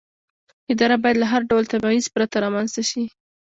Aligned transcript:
اداره 0.73 0.95
باید 1.03 1.17
له 1.19 1.27
هر 1.31 1.41
ډول 1.49 1.63
تبعیض 1.73 2.05
پرته 2.13 2.35
رامنځته 2.45 2.81
شي. 2.89 3.03